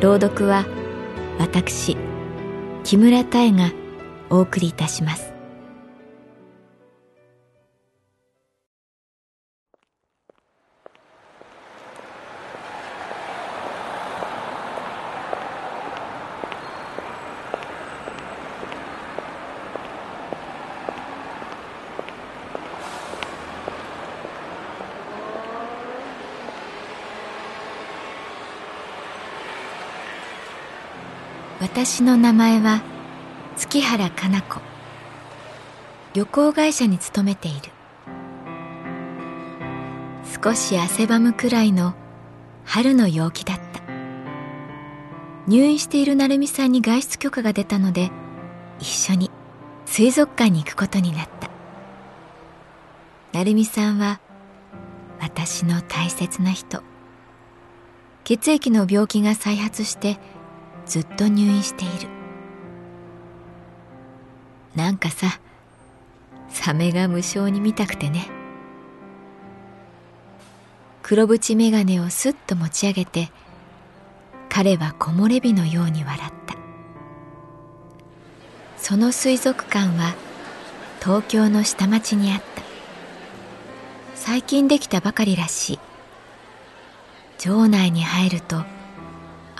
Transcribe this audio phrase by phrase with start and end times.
[0.00, 0.64] 朗読は
[1.38, 1.96] 私
[2.84, 3.70] 木村多江が
[4.30, 5.29] お送りいたします。
[31.60, 32.80] 私の名前は
[33.58, 34.60] 月原かな子。
[36.14, 37.70] 旅行会社に勤めている。
[40.42, 41.94] 少し汗ばむくらいの
[42.64, 43.82] 春の陽気だった。
[45.46, 48.10] 入院している成美さんに外出許可が出たので
[48.78, 49.30] 一緒に
[49.84, 51.50] 水族館に行くことになった。
[53.34, 54.18] 成美さんは
[55.20, 56.82] 私の大切な人。
[58.24, 60.18] 血液の病気が再発して
[60.90, 62.08] ずっと入院している。
[64.74, 65.40] なんかさ
[66.48, 68.28] サメが無性に見たくてね。
[71.00, 73.30] 黒縁眼鏡をすっと持ち上げて
[74.48, 76.56] 彼は木漏れ日のように笑った。
[78.76, 80.16] その水族館は
[80.98, 82.62] 東京の下町にあった。
[84.16, 85.78] 最近できたばかりらしい。
[87.38, 88.64] 場内に入ると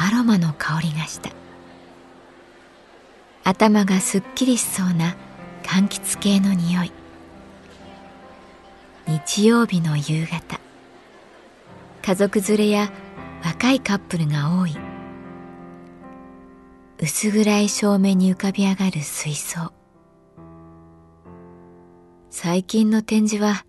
[0.00, 1.30] アロマの香りがした。
[3.42, 5.16] 頭がすっきりしそうな
[5.64, 6.92] 柑橘系の匂い。
[9.08, 10.60] 日曜日の夕方。
[12.02, 12.92] 家族連れや
[13.44, 14.76] 若いカップルが多い。
[17.00, 19.72] 薄暗い照明に浮かび上がる水槽。
[22.30, 23.64] 最近の展示は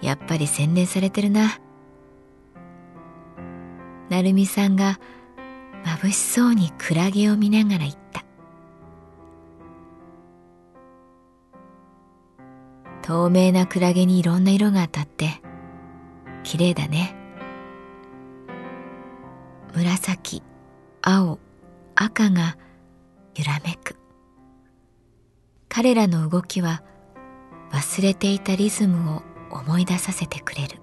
[0.00, 1.58] やっぱり洗練されてるな。
[4.08, 5.00] 成美さんが
[5.84, 8.24] 眩しそうにクラゲを見ながら言った。
[13.02, 15.40] 透明なクラゲにいろんな色が当たって
[16.42, 17.14] 綺麗だね。
[19.74, 20.42] 紫
[21.02, 21.38] 青
[21.94, 22.58] 赤が
[23.34, 23.96] 揺らめく。
[25.68, 26.82] 彼らの動きは
[27.70, 30.78] 忘れていたリズムを思い出させてくれる。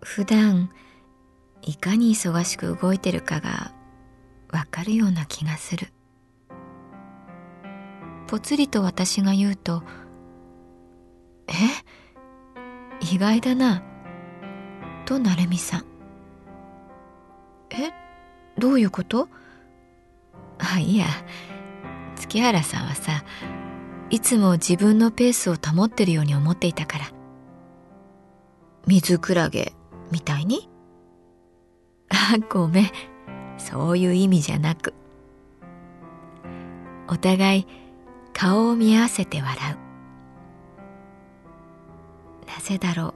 [0.00, 0.70] 普段
[1.62, 3.72] いかに忙しく動いてるかが
[4.52, 5.88] わかるような気がする。
[8.26, 9.82] ぽつりと私が言うと
[11.48, 11.52] 「え？
[13.00, 13.82] 意外だな」
[15.04, 15.84] と成美さん
[17.70, 17.90] 「え？
[18.56, 19.28] どういうこと?」
[20.58, 21.06] あいや。
[22.16, 23.24] 月原さんはさ
[24.10, 27.06] いつも自分のペースを保ってるように思っていたから。
[28.86, 29.72] 水クラゲ
[30.12, 30.69] みたいに？
[32.10, 32.90] あ ごめん。
[33.58, 34.94] そういう意味じゃなく。
[37.08, 37.66] お互い
[38.32, 39.76] 顔を見合わせて笑う。
[42.46, 43.14] なぜだろう。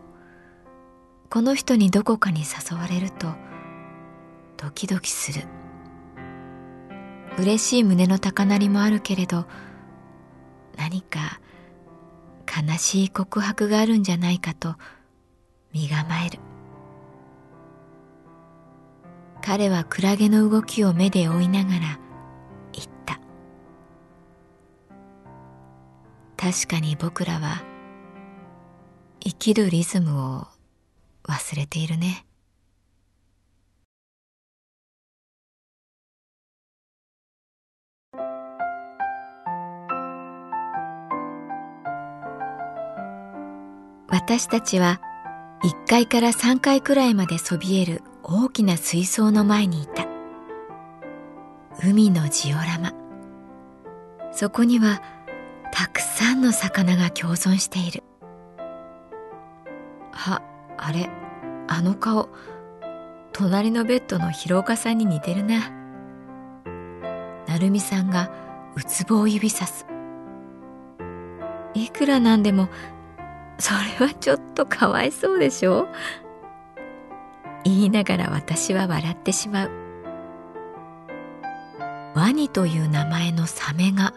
[1.30, 3.28] この人にどこかに誘われると
[4.56, 5.46] ドキドキする。
[7.38, 9.46] 嬉しい胸の高鳴りもあるけれど
[10.76, 11.40] 何か
[12.46, 14.76] 悲しい告白があるんじゃないかと
[15.72, 16.38] 身構える。
[19.46, 22.00] 彼はクラゲの動きを目で追いながら
[22.72, 23.20] 言った。
[26.38, 27.62] 確かに僕らは
[29.20, 30.46] 生きるリズムを
[31.24, 32.24] 忘れているね。
[44.08, 45.02] 私たちは
[45.62, 50.06] 1階から3階くらいまでそびえる大きな水槽の前にいた。
[51.86, 52.94] 海のジオラマ。
[54.32, 55.02] そこには
[55.70, 58.02] たくさんの魚が共存している。
[60.14, 60.40] あ
[60.78, 61.10] あれ
[61.68, 62.30] あの顔。
[63.34, 65.70] 隣のベッドの広岡さんに似てるな。
[67.46, 68.30] 成美さんが
[68.74, 69.86] うつぼを指さす。
[71.74, 72.70] いくらなんでも
[73.58, 75.88] それはちょっとかわいそうでしょ？
[77.64, 79.70] 言いながら私は笑ってしまう。
[82.14, 84.14] ワニという名前のサメが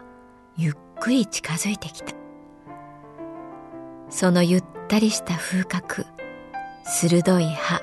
[0.56, 2.14] ゆっくり近づいてきた。
[4.10, 6.06] そのゆったりした風格
[6.84, 7.80] 鋭い歯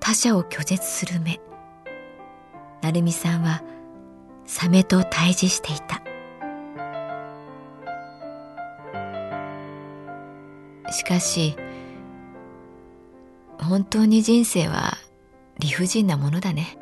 [0.00, 1.40] 他者を拒絶する目。
[2.82, 3.62] 成美さんは
[4.46, 6.02] サメと対峙していた。
[10.92, 11.56] しかし
[13.66, 14.96] 本当に人生は
[15.58, 16.78] 理不尽なものだね。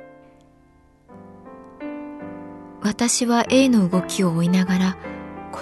[2.82, 4.96] 私は A の動きを追いながら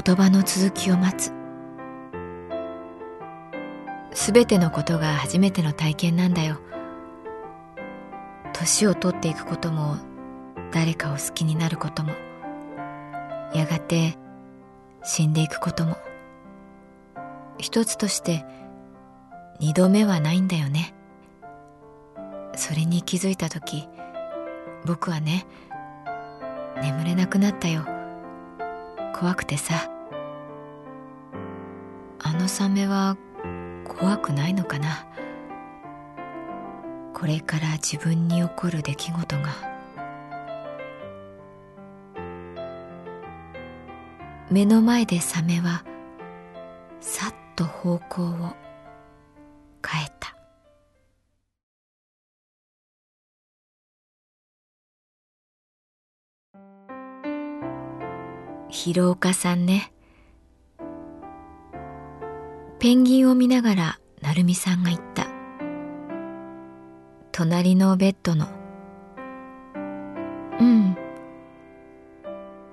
[0.05, 1.33] 言葉の続きを待つ。
[4.13, 6.59] すべてのことが初めての体験なんだよ。
[8.53, 9.97] 年を取っていくことも
[10.73, 12.13] 誰かを好きになることも。
[13.55, 14.19] やがて
[15.05, 15.97] 死んでいくことも。
[17.59, 18.45] 一つとして
[19.61, 20.95] 二度目はないんだよね。
[22.56, 23.88] それに気づいた時
[24.84, 25.46] 僕はね
[26.81, 27.87] 眠れなくなったよ。
[29.14, 29.88] 怖くてさ。
[32.19, 33.16] あのサメは
[33.87, 35.06] 怖くないのかな。
[37.14, 39.72] これから自分に起こる出来事が。
[44.50, 45.84] 目の前でサメは
[47.00, 48.56] さっと方向を
[58.84, 59.93] 広岡さんね。
[62.81, 65.29] ペンギンを見ながら成美さんが言った。
[67.31, 68.49] 隣のベッドの。
[70.58, 70.96] うん。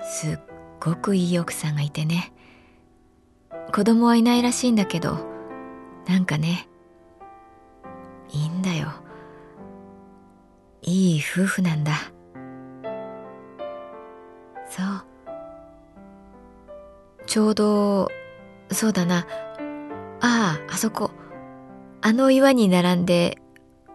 [0.01, 0.39] すっ
[0.79, 2.33] ごくいい奥さんがいてね。
[3.71, 5.19] 子供はいないらしいんだけど
[6.07, 6.67] なんかね。
[8.31, 8.88] いいんだよ。
[10.81, 11.94] いい夫婦なんだ。
[17.29, 18.09] ちょうど
[18.71, 19.27] そうだな。
[20.19, 21.11] あああそこ。
[22.01, 23.37] あの岩に並んで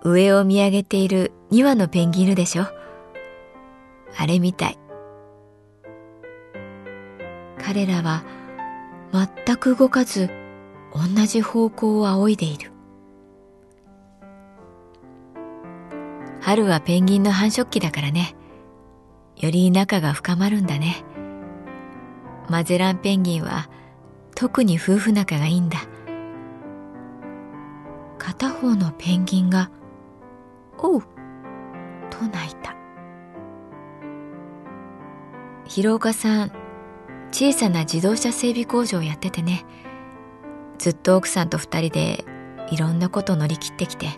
[0.05, 2.67] 上を見上げている2羽のペンギンいるでしょ。
[4.17, 4.79] あれみたい。
[7.59, 8.23] 彼らは
[9.13, 10.31] 全く動かず
[10.95, 12.71] 同じ方向を仰いでいる。
[16.41, 18.37] 春はペンギンの繁殖期だからね。
[19.37, 21.05] より仲が深まるんだね。
[22.49, 23.69] マゼランペンギンは
[24.35, 25.79] 特に夫婦仲がいいんだ。
[28.19, 29.71] 片方のペンギンが
[30.79, 31.03] 「おう!」
[32.11, 32.75] と泣いた。
[35.67, 36.53] 広岡さん
[37.33, 39.65] 小さな自動車整備工場をやっててね。
[40.79, 42.25] ずっと奥さんと二人で
[42.71, 44.09] いろんなこと乗り切ってきて。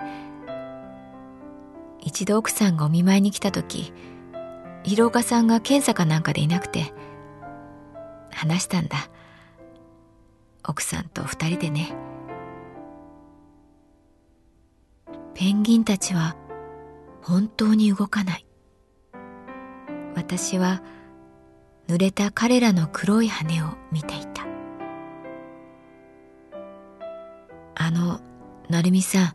[2.06, 3.92] 一度奥さんがお見舞いに来た時
[4.84, 6.94] 広岡さんが検査かなんかでいなくて
[8.36, 9.08] 話したんだ。
[10.62, 11.94] 奥さんと二人でね。
[15.32, 16.36] ペンギンたちは
[17.22, 18.46] 本当に動かない。
[20.14, 20.82] 私は
[21.88, 24.44] 濡れた彼らの黒い羽を見ていた。
[27.74, 28.20] あの
[28.68, 29.34] 成美さん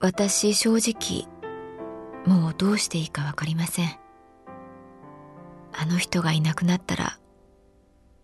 [0.00, 1.26] 私正直
[2.26, 3.98] もうどうしていいかわかりません。
[5.72, 7.17] あの人がいなくなったら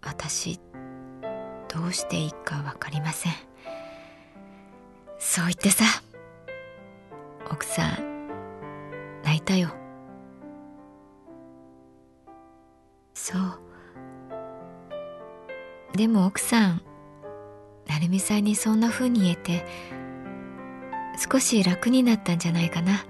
[0.04, 0.61] 私
[1.68, 3.32] どうしていいかわかりません。
[5.18, 5.84] そう言ってさ。
[7.50, 8.28] 奥さん
[9.23, 9.70] 泣いたよ。
[13.14, 13.61] そう。
[15.96, 16.82] でも奥さん
[17.87, 19.64] 成美さんにそんな風に言えて
[21.30, 23.04] 少し楽になったんじゃないかな。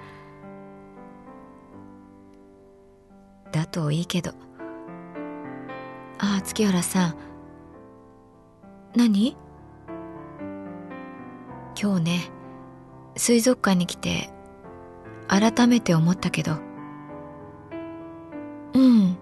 [3.53, 4.33] だといいけど。
[6.19, 7.15] ああ月原さん。
[8.97, 9.37] 何？
[11.81, 12.31] 今日ね
[13.17, 14.31] 水族館に来て
[15.27, 16.59] 改めて思ったけど。
[18.75, 19.17] うん。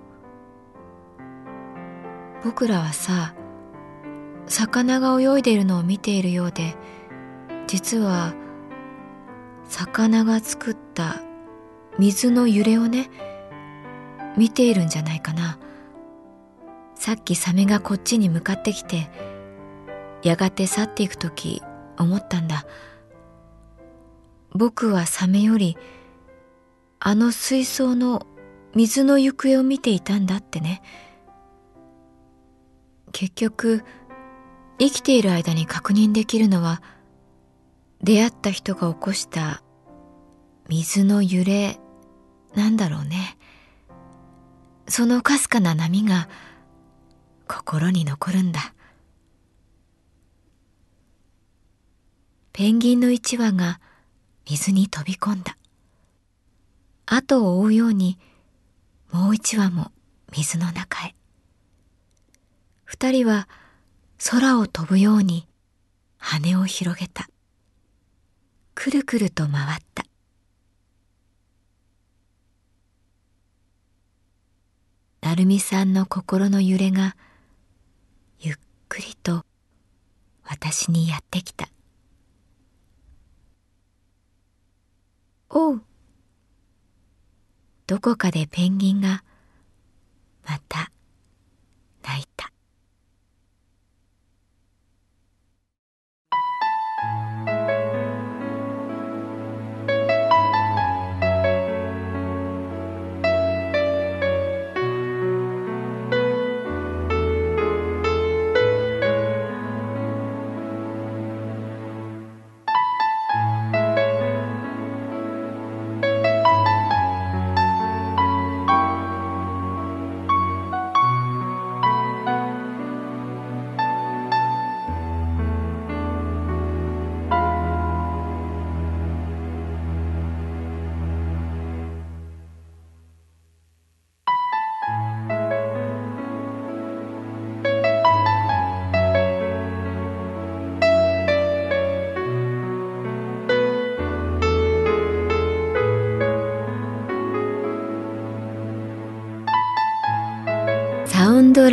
[2.45, 3.35] 僕らはさ
[4.47, 6.75] 魚が泳いでいるのを見ているようで
[7.67, 8.35] 実は
[9.65, 11.23] 魚が作った
[11.99, 13.11] 水の揺れをね
[14.37, 15.59] 見ているんじゃないかな。
[17.03, 19.11] さっきサメがこっちに向かってきて
[20.23, 21.61] やがて去っていく時
[21.99, 22.65] 思ったんだ。
[24.53, 25.77] 僕はサメより
[27.01, 28.25] あの水槽の
[28.77, 30.81] 水の行方を見ていたんだってね。
[33.11, 33.83] 結局
[34.79, 36.83] 生きている間に確認できるのは
[38.01, 39.65] 出会った人が起こした
[40.69, 41.81] 水の揺れ
[42.55, 43.37] なんだろうね。
[44.87, 46.29] そのかすかな波が
[47.53, 48.73] 心に残るんだ。
[52.55, 53.79] ペンギンの一羽が
[54.49, 55.59] 水に飛び込んだ。
[57.05, 58.19] 後を追うように
[59.11, 59.93] もう一羽も
[60.33, 61.15] 水の中へ。
[62.85, 63.49] 二人は
[64.31, 65.47] 空を飛ぶように
[66.17, 67.29] 羽を広げた。
[68.75, 70.07] くるくると回った。
[75.21, 77.15] 成美さんの心の揺れが
[78.93, 79.47] くりと
[80.45, 81.67] 私にやってきた。
[85.49, 85.83] おう。
[87.87, 89.25] どこかでペンギンが
[90.47, 90.92] また